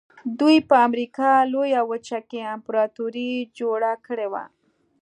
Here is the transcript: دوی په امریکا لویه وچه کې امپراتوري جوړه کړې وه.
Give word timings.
دوی 0.39 0.57
په 0.69 0.75
امریکا 0.87 1.31
لویه 1.53 1.81
وچه 1.91 2.19
کې 2.29 2.39
امپراتوري 2.55 3.31
جوړه 3.57 3.91
کړې 4.05 4.27
وه. 4.31 4.43